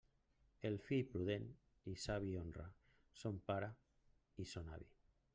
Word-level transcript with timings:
El 0.67 0.77
fill 0.85 1.03
prudent 1.09 1.43
i 1.91 1.93
savi 2.03 2.33
honra 2.39 2.65
son 3.25 3.37
pare 3.51 3.69
i 4.45 4.47
son 4.53 4.73
avi. 4.79 4.89